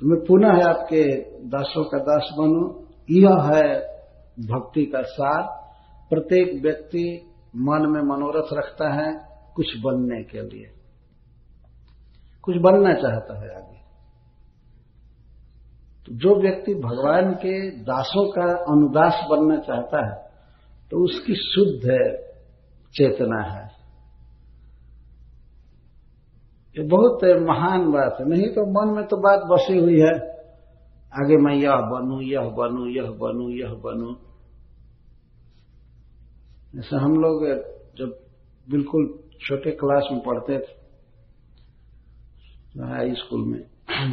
तो 0.01 0.07
मैं 0.07 0.27
पुनः 0.27 0.69
आपके 0.69 1.05
दासों 1.41 1.85
का 1.85 1.99
दास 1.99 2.29
बनू। 2.39 2.87
यह 3.11 3.53
है 3.55 3.81
भक्ति 4.47 4.87
का 4.87 5.03
सार। 5.03 5.63
प्रत्येक 6.11 6.63
व्यक्ति 6.63 7.35
मन 7.57 7.87
में 7.87 8.03
मनोरथ 8.03 8.49
रखता 8.53 8.93
है 8.93 9.29
कुछ 9.55 9.67
बनने 9.77 10.23
के 10.23 10.41
लिए। 10.41 10.71
कुछ 12.43 12.57
बनना 12.57 12.93
चाहता 12.93 13.39
है 13.39 13.57
आगे। 13.57 13.82
तो 16.09 16.15
जो 16.15 16.35
व्यक्ति 16.41 16.75
भगवान 16.75 17.33
के 17.35 17.55
दासों 17.83 18.25
का 18.31 18.47
अनुदास 18.73 19.21
बनना 19.31 19.57
चाहता 19.61 20.01
है 20.07 20.15
तो 20.93 21.05
उसकी 21.05 21.35
शुद्ध 21.35 21.85
चेतना 22.95 23.43
है। 23.43 23.65
ये 26.77 26.83
बहुत 26.89 27.25
महान 27.41 27.91
बात 27.93 28.17
है। 28.21 28.27
नहीं 28.29 28.49
तो 28.49 28.65
मन 28.71 28.95
में 28.97 29.05
तो 29.07 29.17
बात 29.17 29.41
बसी 29.43 29.79
हुई 29.79 29.99
है। 30.01 30.15
आगे 31.13 31.37
मैं 31.37 31.55
यह 31.55 31.77
बनू 31.93 32.21
यह 32.21 32.49
बनू 32.59 32.87
यह 32.87 33.11
बनू 33.21 33.49
यह 33.51 33.73
बनू। 33.85 34.11
जैसे 36.75 36.97
हम 36.97 37.13
लोग 37.17 37.45
जब 37.99 38.11
बिल्कुल 38.67 39.07
छोटे 39.41 39.71
क्लास 39.71 40.09
में 40.13 40.21
पढ़ते 40.21 40.59
थे 40.59 40.81
स्कूल 43.15 43.43
में 43.49 43.61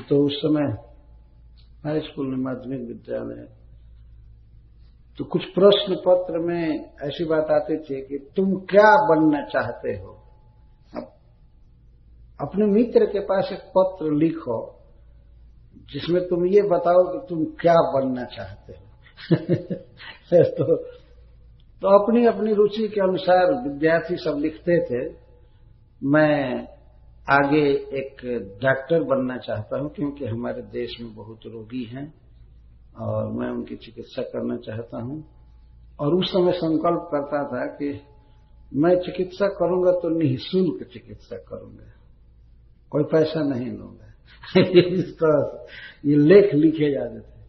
तो 0.09 0.15
उस 0.25 0.35
समय 0.35 0.67
हाई 1.85 1.99
स्कूल 1.99 2.27
में 2.27 2.37
माध्यमिक 2.37 2.79
विद्यालय। 2.87 3.47
तो 5.17 5.25
कुछ 5.25 5.45
प्रश्न 5.45 5.95
पत्र 5.95 6.39
में 6.39 6.93
ऐसी 7.03 7.25
बात 7.25 7.47
आती 7.51 7.77
थी 7.77 8.01
कि 8.01 8.31
तुम 8.35 8.55
क्या 8.55 9.07
बनना 9.07 9.45
चाहते 9.45 9.89
हो? 9.89 10.15
अपने 12.41 12.65
मित्र 12.65 13.05
के 13.05 13.19
पास 13.19 13.49
एक 13.51 13.59
पत्र 13.59 14.13
लिखो, 14.13 14.79
जिसमें 15.93 16.27
तुम 16.27 16.45
ये 16.45 16.61
बताओ 16.61 17.03
कि 17.03 17.27
तुम 17.29 17.45
क्या 17.45 17.73
बनना 17.73 18.23
चाहते 18.23 18.73
हो। 18.73 18.85
तो 20.33 20.77
तो 21.81 22.03
अपनी 22.03 22.25
अपनी 22.25 22.53
रुचि 22.53 22.87
के 22.87 23.01
अनुसार 23.01 23.69
विद्यार्थी 23.69 24.15
सब 24.15 24.37
लिखते 24.37 24.85
थे। 24.85 25.15
मैं 26.03 26.67
आगे 27.29 27.73
एक 27.73 28.15
डॉक्टर 28.63 29.03
बनना 29.03 29.37
चाहता 29.37 29.79
हूँ, 29.79 29.93
क्योंकि 29.93 30.25
हमारे 30.25 30.61
देश 30.61 30.97
में 31.01 31.15
बहुत 31.15 31.39
रोगी 31.45 31.83
हैं, 31.83 32.13
और 32.97 33.31
मैं 33.31 33.49
उनकी 33.49 33.75
चिकित्सा 33.75 34.21
करना 34.21 34.57
चाहता 34.57 35.01
हूँ। 35.01 35.25
और 35.99 36.13
उस 36.13 36.29
समय 36.29 36.51
संकल्प 36.51 37.09
करता 37.11 37.43
था 37.43 37.65
कि 37.65 38.01
मैं 38.73 38.95
चिकित्सा 38.95 39.47
करूँगा 39.47 39.91
तो 39.91 40.09
निःशुल्क 40.09 40.89
चिकित्सा 40.93 41.35
करूँगा। 41.35 41.83
कोई 42.89 43.03
पैसा 43.03 43.43
नहीं 43.43 43.71
लूँगा। 43.71 44.05
इस 44.87 45.15
तरह 45.15 45.67
ये 46.05 46.15
लेख 46.15 46.53
लिखे 46.53 46.91
जाते 46.91 47.19
थे। 47.19 47.45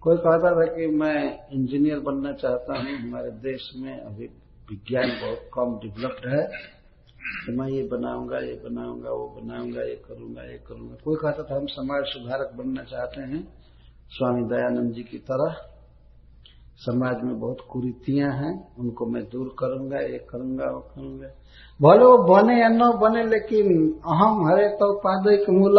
कोई 0.00 0.16
कहता 0.16 0.50
था 0.50 0.76
कि 0.76 0.86
मैं 0.86 1.48
इंजीनियर 1.52 1.98
बनना 1.98 2.32
चाहता 2.32 2.78
हूँ। 2.78 2.96
हमारे 2.96 3.30
देश 3.30 3.70
में 3.76 4.00
अभी 4.00 4.26
विज्ञान 4.70 5.08
बहुत 5.08 5.38
कम 5.54 5.88
डेवलप्ड 5.88 6.28
है। 6.28 6.46
तो 7.22 7.52
मैं 7.52 7.68
ये 7.68 7.82
बनाऊँगा 7.82 8.38
ये 8.38 8.60
बनाऊँगा, 8.64 9.10
वो 9.10 9.40
बनाऊँगा, 9.40 9.82
ये 9.82 10.02
करूँगा 10.08 10.42
ये 10.42 10.58
करूँगा। 10.68 10.96
कोई 11.04 11.16
कहता 11.16 11.42
था, 11.42 11.56
हम 11.56 11.66
समाज 11.66 12.04
सुधारक 12.04 12.52
बनना 12.54 12.82
चाहते 12.82 13.20
हैं। 13.20 13.48
स्वामी 14.10 14.42
दयानंद 14.42 14.92
जी 14.92 15.02
की 15.02 15.18
तरह, 15.18 15.54
समाज 16.76 17.22
में 17.22 17.40
बहुत 17.40 17.58
कुरीतियाँ 17.70 18.32
हैं, 18.32 18.76
उनको 18.78 19.06
मैं 19.06 19.22
दूर 19.24 19.56
करूँगा, 19.58 19.98
ये 19.98 20.26
करूँगा, 20.30 20.64
वो 20.64 20.80
करूँगा। 20.80 21.26
भले 21.82 22.04
वो 22.04 22.18
बने 22.18 22.60
या 22.60 22.68
न 22.68 22.78
बने, 22.78 23.24
लेकिन 23.24 23.92
अहम 23.92 24.46
हरे 24.46 24.68
तो 24.68 24.98
पादिक 24.98 25.50
मूल। 25.50 25.78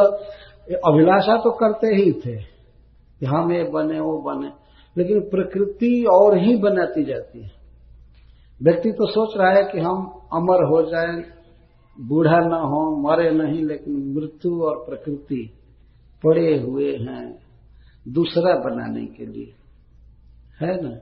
अभिलाषा 0.86 1.38
तो 1.38 1.52
करते 1.52 1.88
ही 1.88 2.12
थे, 2.12 2.36
कि 3.20 3.26
हम 3.26 3.52
ये 3.52 3.64
बने, 3.64 4.00
वो 4.00 4.18
बने। 4.18 4.52
लेकिन 4.98 5.20
प्रकृति 5.20 6.06
और 6.12 6.38
ही 6.38 6.56
बनाती 6.56 7.04
जाती 7.04 7.42
है। 7.42 7.52
व्यक्ति 8.64 8.92
तो 8.92 9.08
सोच 9.08 9.38
रहा 9.38 9.52
है 9.52 9.64
कि 9.64 9.80
हम 9.80 10.23
अमर 10.34 10.64
हो 10.64 10.82
जाए, 10.90 11.24
बूढ़ा 12.00 12.40
न 12.40 12.54
हो, 12.54 13.10
मरे 13.10 13.32
नहीं, 13.32 13.66
लेकिन 13.66 14.14
मृत्यु 14.16 14.64
और 14.64 14.86
प्रकृति 14.90 15.54
पड़े 16.24 16.60
हुए 16.60 16.92
हैं 16.92 17.40
दूसरा 18.08 18.56
बनाने 18.56 19.06
के 19.06 19.26
लिए। 19.26 19.54
है 20.62 20.82
ना? 20.82 20.98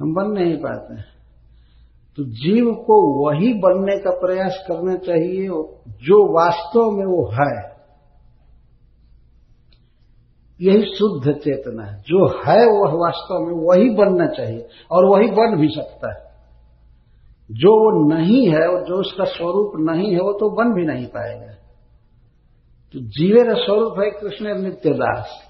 हम 0.00 0.14
बन 0.14 0.40
नहीं 0.40 0.56
पाते। 0.56 1.18
तो 2.16 2.24
जीव 2.24 2.74
को 2.74 3.26
वही 3.26 3.54
बनने 3.54 3.98
का 3.98 4.10
प्रयास 4.10 4.64
करना 4.68 4.96
चाहिए, 4.96 5.46
जो 5.88 6.34
वास्तव 6.34 6.90
में 6.90 7.06
वो 7.06 7.30
है। 7.32 7.78
यही 10.60 10.94
शुद्ध 10.94 11.32
चेतना 11.32 11.84
है। 11.84 11.98
जो 12.00 12.28
है, 12.28 12.66
वह 12.66 12.92
वास्तव 12.92 13.34
में 13.34 13.54
वही 13.54 13.90
बनना 13.90 14.26
चाहिए, 14.26 14.68
और 14.90 15.04
वही 15.04 15.30
बन 15.30 15.56
भी 15.60 15.68
सकता 15.68 16.12
है। 16.12 16.27
जो 17.50 17.70
वो 17.70 18.14
नहीं 18.14 18.48
है, 18.48 18.68
और 18.68 18.84
जो 18.86 19.00
उसका 19.00 19.24
स्वरूप 19.24 19.72
नहीं 19.76 20.12
है, 20.12 20.20
वो 20.20 20.32
तो 20.32 20.50
बन 20.50 20.74
भी 20.74 20.86
नहीं 20.86 21.06
पाएगा। 21.06 21.52
तो 22.92 23.00
जीवेर 23.00 23.54
स्वरूप 23.54 23.94
है 23.98 24.10
कृष्ण 24.10 24.62
नित्य 24.62 24.90
दास 24.90 25.44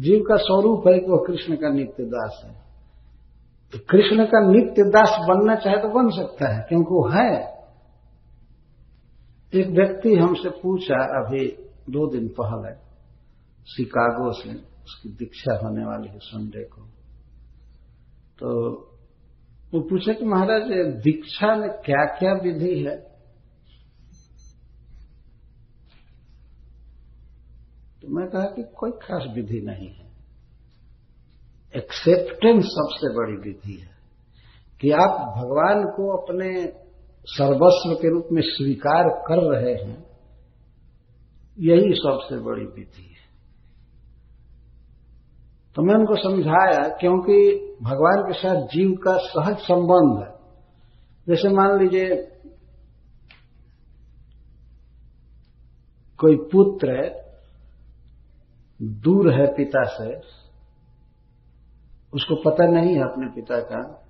जीव 0.00 0.20
का 0.20 0.36
स्वरूप 0.36 0.88
है 0.88 0.98
कि 0.98 1.10
वह 1.10 1.24
कृष्ण 1.26 1.56
का 1.56 1.68
नित्य 1.68 2.04
दास 2.04 2.42
है। 2.44 2.52
तो 3.72 3.78
कृष्ण 3.90 4.24
का 4.24 4.52
नित्य 4.52 4.82
दास 4.82 5.16
बनना 5.28 5.54
चाहे 5.54 5.76
तो 5.76 5.88
बन 5.88 6.10
सकता 6.10 6.54
है, 6.54 6.60
क्योंकि 6.68 6.94
वो 6.94 7.08
है। 7.08 7.58
एक 9.54 9.66
व्यक्ति 9.68 10.14
हमसे 10.14 10.50
पूछा 10.50 10.94
अभी 10.94 11.46
दो 11.90 12.10
दिन 12.10 12.28
पहले, 12.28 12.74
शिकागो 13.74 14.32
से, 14.32 14.50
उसकी 14.58 15.08
दीक्षा 15.08 15.54
होने 15.54 15.84
वाली 15.84 16.08
है 16.08 16.18
संडे 16.18 16.64
को। 16.64 16.82
तो 18.38 18.74
वो 19.74 19.80
पूछे 19.80 20.14
कि 20.14 20.24
महाराज, 20.24 20.62
दीक्षा 21.02 21.56
में 21.56 21.70
क्या 21.70 22.04
क्या 22.04 22.32
विधि 22.32 22.84
है? 22.84 22.96
तो 28.02 28.08
मैं 28.08 28.30
कहा 28.30 28.44
कि 28.44 28.62
कोई 28.76 28.90
खास 28.90 29.24
विधि 29.34 29.60
नहीं 29.60 29.88
है। 29.88 30.08
एक्सेप्टेंस 31.76 32.64
सबसे 32.64 33.14
बड़ी 33.14 33.50
विधि 33.50 33.74
है। 33.74 33.98
कि 34.80 34.90
आप 34.90 35.34
भगवान 35.38 35.84
को 35.84 36.16
अपने 36.16 36.72
सर्वस्व 37.24 37.94
के 37.94 38.10
रूप 38.10 38.28
में 38.32 38.42
स्वीकार 38.44 39.04
कर 39.08 39.36
रहे 39.36 39.74
हैं, 39.74 40.06
यही 41.58 41.92
सबसे 41.92 42.36
बड़ी 42.36 42.64
विधि 42.64 43.07
तो 45.78 45.82
मैं 45.82 45.94
उनको 45.94 46.16
समझाया, 46.16 46.88
क्योंकि 46.88 47.34
भगवान 47.82 48.22
के 48.22 48.32
साथ 48.32 48.62
जीव 48.66 48.92
का 48.92 49.16
सहज 49.16 49.56
संबंध 49.56 50.22
है। 50.22 50.34
जैसे 51.28 51.48
मान 51.48 51.78
लीजिए, 51.78 52.16
कोई 56.18 56.36
पुत्र 56.36 57.04
है, 57.04 57.34
दूर 58.82 59.32
है 59.32 59.46
पिता 59.46 59.84
से, 59.84 60.16
उसको 62.12 62.50
पता 62.50 62.66
नहीं 62.66 62.94
है 62.94 63.00
अपने 63.00 63.26
पिता 63.26 63.60
का, 63.60 64.04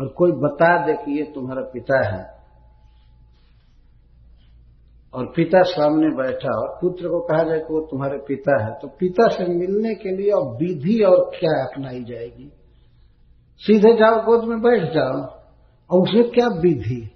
और 0.00 0.08
कोई 0.08 0.32
बता 0.32 0.86
दे 0.86 0.92
कि 0.92 1.18
ये 1.18 1.32
तुम्हारा 1.34 1.62
पिता 1.62 2.16
है। 2.16 2.37
और 5.14 5.32
पिता 5.36 5.62
सामने 5.62 6.16
बैठा 6.16 6.60
और 6.60 6.78
पुत्र 6.80 7.08
को 7.08 7.20
कहा 7.20 7.42
जाए 7.42 7.58
कि 7.58 7.74
वो 7.74 7.80
तुम्हारे 7.80 8.18
पिता 8.18 8.64
है 8.64 8.70
तो 8.82 8.88
पिता 8.88 9.28
से 9.28 9.44
मिलने 9.44 9.94
के 9.94 10.16
लिए 10.16 10.30
अब 10.30 10.58
विधि 10.60 11.04
और 11.04 11.30
क्या 11.40 11.64
अपनाई 11.64 12.04
जाएगी? 12.04 12.52
सीधे 13.56 13.92
जाओ, 13.92 14.22
गोद 14.22 14.44
में 14.44 14.60
बैठ 14.60 14.82
जाओ, 14.92 15.20
और 15.90 16.02
उसमें 16.02 16.30
क्या 16.30 16.48
विधि? 16.48 17.10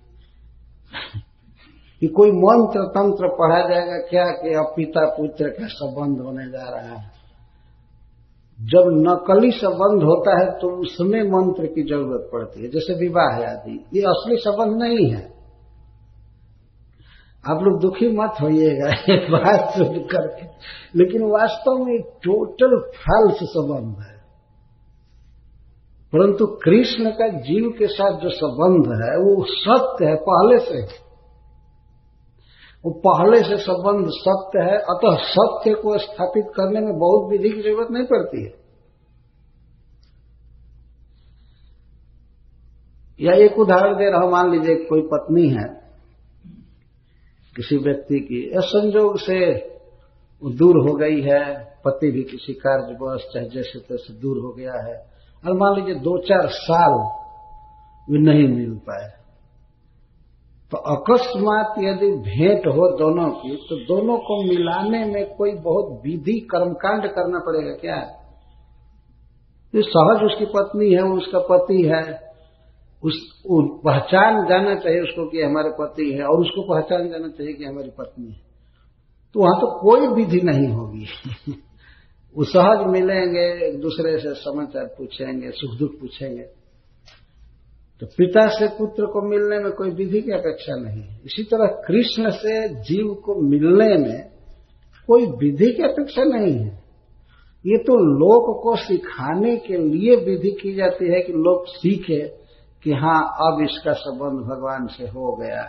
कि 2.01 2.07
कोई 2.07 2.31
मंत्र 2.31 2.81
तंत्र 2.81 3.29
पढ़ा 3.29 3.69
जाएगा 3.69 3.97
क्या 3.97 4.25
कि 4.25 4.55
अब 4.55 4.73
पिता 4.77 5.07
पुत्र 5.07 5.49
का 5.49 5.67
संबंध 5.67 6.21
होने 6.21 6.47
जा 6.47 6.77
रहा 6.77 6.95
है? 6.95 7.23
जब 8.61 8.83
नकली 8.87 9.51
संबंध 9.51 10.03
होता 10.03 10.41
है 10.41 10.47
तो 10.47 10.81
उसमें 10.81 11.23
मंत्र 11.23 11.67
की 11.67 11.83
ज़रूरत 11.83 12.31
पड़ती 12.33 12.63
है। 12.63 12.69
जैसे 12.69 12.95
विवाह 12.95 13.51
आदि, 13.51 13.85
ये 13.95 14.03
असली 14.03 14.37
संबंध 14.37 14.83
नहीं 14.83 15.11
है। 15.13 15.32
आप 17.51 17.63
लोग 17.63 17.81
दुखी 17.81 18.09
मत 18.09 18.35
होइएगा, 18.43 18.89
ये 19.11 19.31
बात 19.31 19.75
सुन 19.75 19.99
करके। 19.99 20.47
लेकिन 20.99 21.23
वास्तव 21.23 21.85
में 21.85 22.01
टोटल 22.03 22.91
फाल्स 22.91 23.39
संबंध 23.43 23.97
है। 24.01 24.19
परंतु 26.13 26.47
कृष्ण 26.47 27.11
का 27.11 27.29
जीव 27.29 27.75
के 27.79 27.87
साथ 27.87 28.21
जो 28.21 28.31
संबंध 28.31 28.87
है, 28.87 29.17
वो 29.17 29.45
सत्य 29.49 30.07
है, 30.07 30.17
पहले 30.31 30.59
से 30.59 30.83
वो 32.85 32.91
पहले 32.91 33.45
से 33.45 33.57
संबंध 33.57 34.07
सत्य 34.09 34.59
है, 34.59 34.79
अतः 34.79 35.17
सत्य 35.23 35.75
को 35.75 35.99
स्थापित 35.99 36.45
करने 36.47 36.81
में 36.81 36.99
बहुत 36.99 37.31
विधि 37.31 37.51
की 37.51 37.63
ज़रूरत 37.63 37.89
नहीं 37.91 38.05
पड़ती 38.05 38.45
है। 38.45 38.63
या 43.21 43.33
एक 43.33 43.59
उदाहरण 43.59 43.95
दे 43.95 44.11
रहा 44.11 44.31
मान 44.31 44.51
लीजिए 44.51 44.77
कोई 44.77 45.03
पत्नी 45.03 45.49
है 45.49 45.82
किसी 47.57 47.77
व्यक्ति 47.77 48.19
की 48.21 48.51
संजोग 48.67 49.19
से 49.19 49.39
वो 50.43 50.51
दूर 50.51 50.77
हो 50.89 50.95
गई 50.97 51.21
है, 51.21 51.43
पति 51.85 52.11
भी 52.11 52.23
किसी 52.23 52.53
कार्यवश 52.53 53.25
चाहे 53.35 53.49
जैसे 53.49 53.79
तैसे 53.79 54.15
दूर 54.15 54.39
हो 54.39 54.53
गया 54.53 54.79
है, 54.87 54.95
और 55.45 55.57
मान 55.57 55.75
लीजिए 55.77 55.95
दो 55.95 56.19
चार 56.19 56.49
साल 56.49 56.95
भी 58.11 58.19
नहीं 58.19 58.49
मिल 58.49 58.75
पाए 58.79 59.11
तो 60.73 60.79
अकस्मात 60.79 61.75
यदि 61.79 62.11
भेंट 62.23 62.67
हो 62.67 62.89
दोनों 62.99 63.29
की 63.31 63.57
तो 63.71 63.77
दोनों 63.87 64.17
को 64.19 64.43
मिलाने 64.45 65.05
में 65.05 65.35
कोई 65.35 65.53
बहुत 65.53 66.01
विधि 66.05 66.39
कर्मकांड 66.51 67.07
करना 67.07 67.39
पड़ेगा 67.39 67.75
क्या? 67.75 68.01
सहज 69.75 70.23
उसकी 70.23 70.45
पत्नी 70.45 70.93
है, 70.95 71.03
उसका 71.03 71.39
पति 71.51 71.83
है 71.83 72.32
उस 73.05 73.43
पहचान 73.85 74.49
जाना 74.49 74.75
चाहिए 74.75 75.01
उसको 75.01 75.31
कि 75.31 75.43
हमारे 75.43 75.71
पति 75.71 76.13
है 76.13 76.25
और 76.25 76.41
उसको 76.41 76.75
पहचान 76.75 77.09
जाना 77.09 77.29
चाहिए 77.29 77.53
कि 77.53 77.65
हमारी 77.65 77.91
पत्नी 77.91 78.33
है। 78.33 78.41
तो 79.35 79.41
वहाँ 79.41 79.61
तो 79.61 79.81
कोई 79.81 80.07
विधि 80.07 80.41
नहीं 80.45 80.69
होगी। 80.69 81.07
वो 82.37 82.45
सहज 82.45 82.87
मिलेंगे, 82.87 83.69
एक 83.69 83.81
दूसरे 83.81 84.19
से 84.19 84.35
समाचार 84.35 84.85
पूछेंगे, 84.85 85.51
सुख 85.51 85.79
दुख 85.79 86.01
पूछेंगे। 86.01 86.43
तो 88.01 88.07
पिता 88.07 88.49
से 88.49 88.67
पुत्र 88.67 89.07
को 89.07 89.29
मिलने 89.29 89.59
में 89.59 89.73
कोई 89.73 89.91
विधि 89.91 90.21
की 90.21 90.33
अपेक्षा 90.33 90.77
नहीं 90.77 91.03
है। 91.03 91.21
इसी 91.25 91.43
तरह 91.43 91.67
कृष्ण 91.67 92.31
से 92.31 92.69
जीव 92.69 93.15
को 93.15 93.35
मिलने 93.35 93.99
में 93.99 94.31
कोई 95.07 95.27
विधि 95.27 95.73
की 95.73 95.83
अपेक्षा 95.83 96.25
नहीं 96.25 96.59
है। 96.59 96.83
ये 97.67 97.79
तो 97.79 97.97
लोक 97.97 98.63
को 98.63 98.77
सिखाने 98.77 99.57
के 99.57 99.77
लिए 99.77 100.17
विधि 100.17 100.51
की 100.51 100.75
जाती 100.75 101.13
है 101.13 101.21
कि 101.21 101.33
लोग 101.33 101.67
सीखे। 101.67 102.42
कि 102.85 102.93
हाँ 102.93 103.23
अब 103.25 103.63
इसका 103.63 103.93
संबंध 103.93 104.33
भगवान 104.33 104.87
से 104.87 105.05
हो 105.05 105.37
गया। 105.37 105.63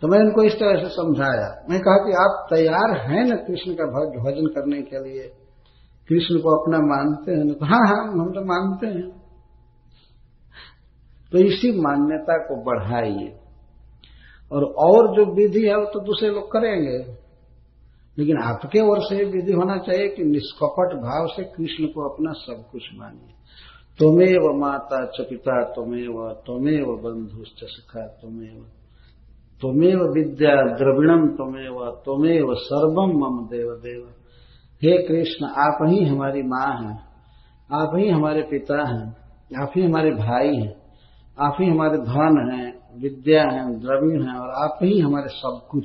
तो 0.00 0.08
मैं 0.08 0.18
उनको 0.18 0.42
इस 0.42 0.54
तरह 0.54 0.82
से 0.82 0.88
समझाया। 0.88 1.66
मैं 1.70 1.80
कहा 1.80 1.96
कि 1.96 2.12
आप 2.12 2.46
तैयार 2.54 3.10
हैं 3.10 3.24
ना 3.24 3.36
कृष्ण 3.36 3.72
का 3.74 3.84
भजन 4.24 4.46
करने 4.46 4.82
के 4.82 5.08
लिए? 5.08 5.22
कृष्ण 6.08 6.38
को 6.38 6.62
अपना 6.62 6.78
मानते 6.78 7.32
हैं 7.32 7.54
तो 7.54 7.64
हाँ 7.64 7.86
हाँ 7.86 8.12
हम 8.12 8.30
तो 8.30 8.40
मानते 8.40 8.86
हैं। 8.86 9.22
तो 11.32 11.38
इसी 11.38 11.80
मान्यता 11.80 12.38
को 12.38 12.56
बढ़ाइए। 12.56 13.38
और 14.52 14.64
और 14.64 15.16
जो 15.16 15.34
विधि 15.34 15.68
है, 15.68 15.76
वो 15.76 15.84
तो 15.84 16.00
दूसरे 16.00 16.28
लोग 16.28 16.52
करेंगे। 16.52 17.22
लेकिन 18.18 18.42
आपके 18.42 18.80
ओर 18.80 18.98
से 19.00 19.24
विधि 19.24 19.52
होना 19.52 19.76
चाहिए 19.76 20.08
कि 20.08 20.24
निष्कपट 20.24 20.96
भाव 20.96 21.26
से 21.26 21.44
कृष्ण 21.44 21.84
को 21.84 22.08
अपना 22.08 22.32
सब 22.32 22.64
कुछ 22.72 22.82
मानिए। 22.94 23.41
तुम्हें 23.98 24.38
व 24.38 24.56
माता 24.56 25.04
च 25.06 25.20
पिता 25.20 25.62
तुमेव 25.64 26.12
तुमेव 26.12 26.34
तुम्हें 26.46 26.82
व 26.82 26.96
बंधु 26.96 27.44
सखा 27.44 28.06
तुमेव 28.06 28.64
तुम्हें 29.62 29.94
विद्या 29.94 30.54
द्रविणम 30.76 31.28
तुमेव 31.28 31.90
तुमेव 32.04 32.54
सर्वम 32.54 33.10
मम 33.10 33.46
देव 33.46 33.70
देव 33.70 34.08
हे 34.84 35.02
कृष्ण, 35.02 35.46
आप 35.46 35.78
ही 35.88 36.04
हमारी 36.04 36.42
माँ 36.42 36.82
हैं, 36.82 36.98
आप 37.72 37.92
ही 37.96 38.08
हमारे 38.08 38.42
पिता 38.42 38.88
हैं, 38.88 39.16
आप 39.62 39.72
ही 39.76 39.84
हमारे 39.84 40.10
भाई 40.10 40.56
हैं, 40.56 40.74
आप 41.40 41.56
ही 41.60 41.70
हमारे 41.70 41.98
धन 41.98 42.50
हैं, 42.52 42.74
विद्या 43.02 43.42
हैं 43.42 43.80
द्रविण 43.80 44.22
हैं, 44.22 44.34
और 44.34 44.50
आप 44.64 44.78
ही 44.82 45.00
हमारे 45.00 45.28
सब 45.28 45.60
कुछ 45.70 45.84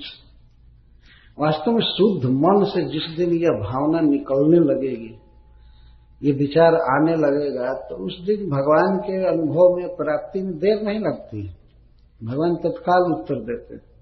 वास्तव 1.39 1.71
में 1.71 1.81
शुद्ध 1.81 2.29
मन 2.29 2.63
से 2.63 2.81
जिस 2.81 3.17
दिन 3.17 3.33
यह 3.33 3.49
भावना 3.49 3.99
निकलने 3.99 4.59
लगेगी 4.59 5.15
ये 6.23 6.31
विचार 6.31 6.75
आने 6.75 7.15
लगेगा 7.15 7.73
तो 7.73 7.95
उस 7.95 8.19
दिन 8.25 8.49
भगवान 8.49 8.97
के 8.97 9.27
अनुभव 9.27 9.75
में 9.77 9.95
प्राप्ति 9.95 10.41
में 10.41 10.57
देर 10.57 10.81
नहीं 10.83 10.99
लगती 10.99 11.49
भगवान 12.23 12.55
तत्काल 12.55 13.13
उत्तर 13.13 13.35
देते 13.35 13.97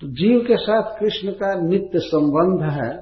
तो 0.00 0.06
जीव 0.06 0.40
के 0.40 0.56
साथ 0.56 1.00
कृष्ण 1.00 1.30
का 1.30 1.54
नित्य 1.54 1.98
संबंध 1.98 2.72
है, 2.72 2.96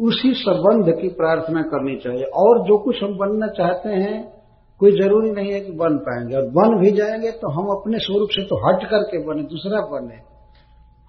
उसी 0.00 0.34
संबंध 0.34 1.02
की 1.02 1.08
प्रार्थना 1.08 1.62
करनी 1.62 1.96
चाहिए। 1.96 2.24
और 2.24 2.66
जो 2.66 2.78
कुछ 2.78 2.96
हम 3.02 3.18
बनना 3.18 3.46
चाहते 3.46 3.88
हैं, 3.88 4.42
कोई 4.78 4.92
ज़रूरी 4.92 5.30
नहीं 5.30 5.52
है 5.52 5.60
कि 5.60 5.72
बन 5.72 5.98
पाएँगे। 5.98 6.36
और 6.36 6.42
बन 6.42 6.80
भी 6.80 6.90
जाएँगे 6.90 7.30
तो 7.30 7.50
हम 7.52 7.80
अपने 7.80 7.98
स्वरूप 7.98 8.28
से 8.30 8.42
तो 8.42 8.56
हट 8.56 8.90
करके 8.90 9.18
बने, 9.18 9.42
दूसरा 9.42 9.80
बने। 9.80 10.16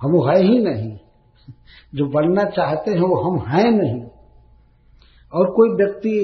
हम 0.01 0.29
है 0.29 0.43
ही 0.43 0.60
नहीं। 0.60 0.98
जो 1.95 2.05
बनना 2.05 2.43
चाहते 2.43 2.91
हैं, 2.91 3.00
वो 3.00 3.29
हम 3.29 3.39
हैं 3.48 3.72
नहीं। 3.72 4.03
और 5.36 5.51
कोई 5.51 5.70
व्यक्ति 5.75 6.18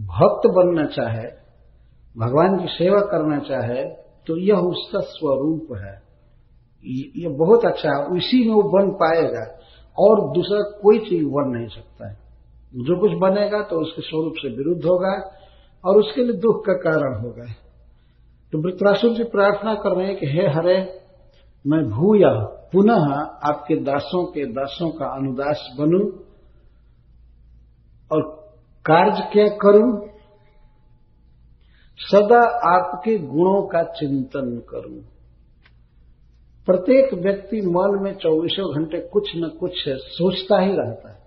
भक्त 0.00 0.48
बनना 0.48 0.84
चाहे, 0.86 1.26
भगवान 2.16 2.58
की 2.58 2.68
सेवा 2.68 3.00
करना 3.00 3.38
चाहे 3.38 3.84
तो 4.26 4.36
यह 4.38 4.56
उसका 4.56 5.00
स्वरूप 5.00 5.76
है। 5.76 5.94
ये 7.16 7.28
बहुत 7.28 7.64
अच्छा 7.64 7.88
है, 7.88 8.04
उसी 8.06 8.48
में 8.48 8.54
वो 8.54 8.62
बन 8.62 8.90
पाएगा 8.90 9.44
और 9.98 10.20
दूसरा 10.34 10.60
कोई 10.80 10.98
चीज़ 10.98 11.24
बन 11.24 11.50
नहीं 11.56 11.68
सकता 11.68 12.08
है। 12.08 12.14
जो 12.76 13.00
कुछ 13.00 13.12
बनेगा 13.12 13.62
तो 13.62 13.80
उसके 13.80 14.02
स्वरूप 14.02 14.34
से 14.36 14.48
विरुद्ध 14.48 14.84
होगा 14.84 15.12
और 15.84 15.98
उसके 15.98 16.24
लिए 16.24 16.36
दुख 16.36 16.64
का 16.66 16.72
कारण 16.72 17.20
होगा। 17.22 17.46
तो 18.52 18.58
वृत्रासुर 18.58 19.14
जी 19.14 19.24
प्रार्थना 19.24 19.74
कर 19.74 19.96
रहे 19.96 20.06
हैं 20.06 20.16
कि 20.16 20.26
हे 20.26 20.46
हरे, 20.48 21.00
मैं 21.66 21.82
भूया, 21.90 22.32
पुनः 22.72 23.12
आपके 23.50 23.76
दासों 23.76 24.24
के 24.24 24.44
दासों 24.46 24.90
का 24.90 25.06
अनुदास 25.06 25.68
बनूं 25.78 26.06
और 28.10 28.43
कार्य 28.86 29.28
क्या 29.32 29.46
करूँ? 29.46 30.08
सदा 31.98 32.40
आपके 32.76 33.18
गुणों 33.18 33.62
का 33.62 33.82
चिंतन 33.82 34.62
करूँ। 34.70 35.00
प्रत्येक 36.66 37.14
व्यक्ति 37.14 37.56
मन 37.56 37.98
में 38.02 38.14
चौबीसों 38.14 38.74
घंटे 38.74 39.00
कुछ 39.00 39.32
न 39.36 39.48
कुछ 39.60 39.72
सोचता 39.88 40.60
ही 40.60 40.76
रहता 40.76 41.12
है। 41.12 41.18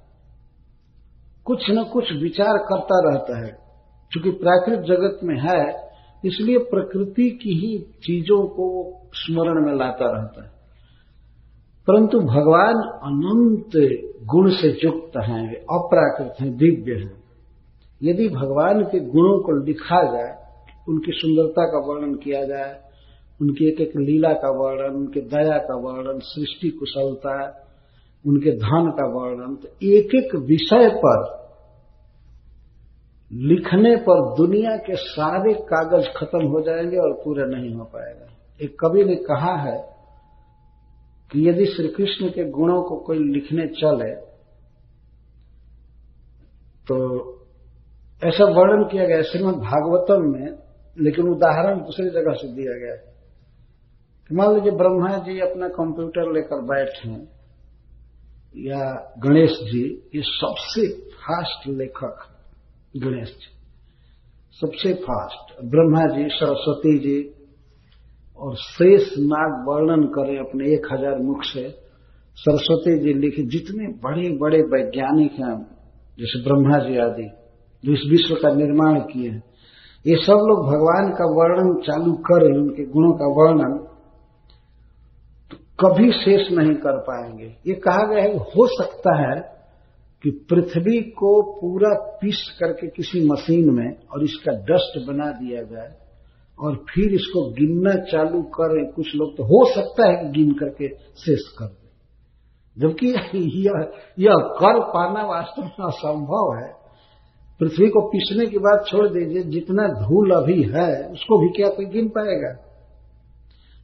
कुछ 1.46 1.70
न 1.70 1.84
कुछ 1.84 2.14
विचार 2.14 2.58
करता 2.58 3.10
रहता 3.10 3.38
है। 3.38 3.52
क्योंकि 4.12 4.30
प्राकृतिक 4.32 4.84
जगत 4.84 5.20
में 5.24 5.40
है, 5.40 5.90
इसलिए 6.26 6.58
प्रकृति 6.58 7.30
की 7.30 7.50
ही 7.50 7.78
चीज़ों 7.78 8.48
को 8.48 8.94
स्मरण 9.14 9.66
में 9.66 9.74
लाता 9.74 10.06
रहता 10.06 10.44
है। 10.44 10.52
परंतु 11.88 12.20
भगवान 12.20 12.76
अनंत 13.04 13.72
गुण 14.26 14.50
से 14.50 14.80
युक्त 14.84 15.12
हैं 15.18 15.56
अप्राकृत 15.56 16.36
हैं, 16.42 16.58
दिव्य 16.58 16.94
हैं। 16.94 17.27
यदि 18.04 18.30
भगवान 18.30 18.84
के 18.84 19.00
गुणों 19.00 19.40
को 19.40 19.66
लिखा 19.66 20.04
जाए, 20.04 20.48
उनकी 20.90 21.12
सुंदरता 21.12 21.64
का 21.66 21.86
वर्णन 21.88 22.16
किया 22.16 22.44
जाए, 22.44 22.82
उनकी 23.42 23.68
एक 23.68 23.82
एक 23.82 23.98
लीला 23.98 24.34
का 24.34 24.50
वर्णन, 24.50 24.96
उनके 24.96 25.22
दया 25.22 25.58
का 25.58 25.76
वर्णन, 25.76 26.20
सृष्टि 26.20 26.70
कुशलता, 26.70 27.64
उनके 28.28 28.52
धन 28.52 28.92
का 28.92 29.06
वर्णन 29.08 29.56
तो 29.56 29.68
एक 29.68 30.16
एक 30.16 30.36
विषय 30.36 30.90
पर, 30.90 31.38
लिखने 33.34 33.96
पर 33.96 34.36
दुनिया 34.38 34.78
के 34.78 34.96
सारे 34.96 35.54
कागज़ 35.54 36.08
खत्म 36.18 36.48
हो 36.48 36.62
जाएँगे 36.62 36.98
और 36.98 37.14
पूरा 37.14 37.46
नहीं 37.46 37.74
हो 37.74 37.84
पाएगा। 37.84 38.28
एक 38.62 38.78
कवि 38.80 39.04
ने 39.04 39.16
कहा 39.16 39.56
है 39.58 39.98
कि 41.32 41.50
यदि 41.50 41.66
श्री 41.66 41.88
कृष्ण 41.88 42.30
के 42.30 42.50
गुणों 42.50 42.82
को 42.84 42.96
कोई 42.98 43.18
लिखने 43.18 43.68
चले 43.68 44.16
तो 46.88 47.37
ऐसा 48.22 48.46
वर्णन 48.52 48.84
किया 48.84 49.06
गया 49.06 49.22
श्रीमद 49.22 49.56
भागवतम 49.64 50.24
में, 50.30 50.48
लेकिन 50.98 51.28
उदाहरण 51.28 51.80
दूसरी 51.80 52.10
जगह 52.10 52.34
से 52.34 52.48
दिया 52.54 52.78
गया 52.78 52.94
है। 52.94 53.16
मान 54.30 54.54
लीजिए 54.56 54.72
ब्रह्मा 54.72 55.18
जी 55.18 55.40
अपना 55.40 55.68
कंप्यूटर 55.76 56.32
लेकर 56.34 56.62
बैठे 56.66 57.10
या 58.56 58.84
गणेश 59.20 59.60
जी, 59.64 59.84
ये 60.16 60.22
सबसे 60.22 60.88
फास्ट 61.14 61.68
लेखक 61.70 62.26
गणेश 62.98 63.30
जी, 63.30 63.52
सबसे 64.62 64.94
फास्ट 65.04 65.62
ब्रह्मा 65.66 66.06
जी, 66.08 66.28
सरस्वती 66.34 66.98
जी, 67.00 67.18
और 68.40 68.56
शेष 68.58 69.14
नाग 69.20 69.64
वर्णन 69.68 70.04
करें 70.08 70.38
अपने 70.40 70.74
एक 70.74 70.94
हज़ार 70.94 71.20
मुख 71.22 71.44
से, 71.44 71.70
सरस्वती 72.38 72.98
जी 73.00 73.14
लिखे 73.14 73.44
जितने 73.48 73.88
बड़े 74.04 74.30
बड़े 74.38 74.62
वैज्ञानिक 74.74 75.32
हैं, 75.32 75.58
जैसे 76.18 76.44
ब्रह्मा 76.44 76.78
जी 76.80 76.98
आदि 77.00 77.30
जो 77.86 77.94
इस 77.94 78.02
विश्व 78.10 78.36
का 78.36 78.56
निर्माण 78.56 79.00
किए 79.00 79.30
हैं। 79.30 79.44
ये 80.08 80.16
सब 80.16 80.34
लोग 80.34 80.68
भगवान 80.68 81.12
का 81.12 81.26
वर्णन 81.26 81.82
चालू 81.82 82.14
करें 82.14 82.58
उनके 82.58 82.86
गुणों 82.86 83.12
का 83.12 83.26
वर्णन। 83.26 83.78
तो 85.52 85.58
कभी 85.80 86.12
शेष 86.12 86.52
नहीं 86.52 86.76
कर 86.76 86.98
पाएँगे। 86.98 87.56
ये 87.68 87.74
कहा 87.74 88.08
गया 88.08 88.24
है, 88.24 88.38
हो 88.38 88.84
सकता 88.84 89.16
है 89.16 89.58
कि 90.24 90.48
पृथ्वी 90.50 91.02
को 91.02 91.60
पूरा 91.62 92.18
पीस 92.22 92.58
करके 92.60 92.88
किसी 92.88 93.28
मशीन 93.28 93.74
में 93.74 93.96
और 94.14 94.24
इसका 94.24 94.52
डस्ट 94.52 95.08
बना 95.08 95.32
दिया 95.32 95.64
जाए 95.64 95.96
और 96.60 96.76
फिर 96.76 97.14
इसको 97.14 97.52
गिनना 97.52 97.94
चालू 97.96 98.42
करें। 98.44 98.92
कुछ 98.92 99.16
लोग 99.16 99.38
तो 99.38 99.44
हो 99.44 99.74
सकता 99.76 100.08
है 100.08 100.16
कि 100.16 100.30
गिन 100.30 100.54
करके 100.54 100.88
शेष 100.98 101.48
कर 101.60 101.66
दे। 101.66 101.88
जबकि 102.78 103.08
यह 103.38 103.92
यह 104.20 104.34
कर 104.34 104.80
पाना 104.80 105.26
वास्तव 105.26 105.64
में 105.64 105.86
असंभव 105.86 106.64
है। 106.64 106.87
पृथ्वी 107.60 107.90
को 107.90 108.02
पीसने 108.08 108.46
की 108.46 108.58
बात 108.58 108.86
छोड़ 108.88 109.08
दीजिए, 109.08 109.44
जितना 109.44 109.88
धूल 109.88 110.32
अभी 110.32 110.64
है, 110.64 111.10
उसको 111.10 111.38
भी 111.38 111.50
क्या 111.50 111.70
कोई 111.70 111.86
गिन 111.86 112.10
पाएगा? 112.10 112.64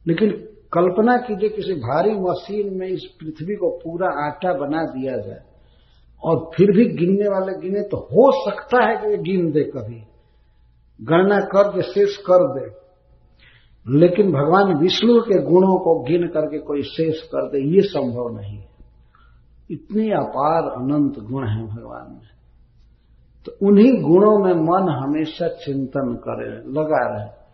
लेकिन 0.06 0.30
कल्पना 0.72 1.16
कीजिए 1.16 1.48
किसी 1.48 1.72
भारी 1.72 2.10
मशीन 2.10 2.78
में 2.78 2.86
इस 2.86 3.04
पृथ्वी 3.20 3.54
को 3.54 3.70
पूरा 3.70 4.26
आटा 4.26 4.52
बना 4.52 4.82
दिया 4.82 5.16
जाए, 5.16 5.42
और 6.24 6.50
फिर 6.56 6.70
भी 6.70 6.84
गिनने 6.84 7.28
वाले 7.28 7.60
गिने 7.60 7.80
तो 7.80 7.96
हो 7.96 8.50
सकता 8.50 8.84
है 8.84 8.96
कि 8.96 9.06
वे 9.06 9.16
गिन 9.16 9.50
दे 9.50 9.60
कभी। 9.60 10.02
गणना 11.02 11.40
कर 11.40 11.74
दे, 11.74 11.82
शेष 11.82 12.16
कर 12.16 12.60
दे। 12.60 12.84
लेकिन 13.88 14.32
भगवान 14.32 14.74
विष्णु 14.74 15.20
के 15.20 15.42
गुणों 15.42 15.78
को 15.78 16.00
गिन 16.02 16.26
करके 16.26 16.58
कोई 16.58 16.82
शेष 16.82 17.22
कर 17.22 17.48
दे, 17.48 17.74
ये 17.74 17.80
संभव 17.80 18.40
नहीं 18.40 18.58
है। 18.58 18.68
इतने 19.70 20.10
अपार 20.10 20.62
अनंत 20.62 21.18
गुण 21.18 21.48
हैं 21.48 21.66
भगवान 21.66 22.12
में। 22.12 22.33
तो 23.46 23.66
उन्हीं 23.66 24.02
गुणों 24.02 24.38
में 24.38 24.54
मन 24.54 24.92
हमेशा 24.92 25.48
चिंतन 25.48 26.14
करे, 26.14 26.50
लगा 26.50 27.16
रहे। 27.16 27.44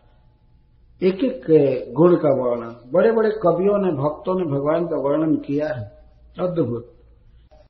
एक 1.08 1.24
एक 1.24 1.92
गुण 1.94 2.16
का 2.16 2.28
वर्णन। 2.28 2.90
बड़े 2.92 3.12
बड़े 3.12 3.30
कवियों 3.30 3.78
ने, 3.78 3.92
भक्तों 3.92 4.34
ने 4.38 4.44
भगवान 4.44 4.86
का 4.86 4.96
वर्णन 4.96 5.34
किया 5.34 5.68
है। 5.68 5.92
अद्भुत। 6.40 6.99